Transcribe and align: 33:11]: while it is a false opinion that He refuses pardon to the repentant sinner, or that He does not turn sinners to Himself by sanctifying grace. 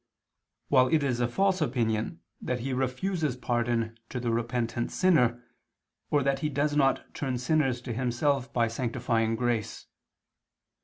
33:11]: 0.01 0.07
while 0.69 0.87
it 0.87 1.03
is 1.03 1.19
a 1.19 1.27
false 1.27 1.61
opinion 1.61 2.21
that 2.41 2.61
He 2.61 2.73
refuses 2.73 3.37
pardon 3.37 3.99
to 4.09 4.19
the 4.19 4.31
repentant 4.31 4.91
sinner, 4.91 5.43
or 6.09 6.23
that 6.23 6.39
He 6.39 6.49
does 6.49 6.75
not 6.75 7.13
turn 7.13 7.37
sinners 7.37 7.81
to 7.81 7.93
Himself 7.93 8.51
by 8.51 8.67
sanctifying 8.67 9.35
grace. 9.35 9.85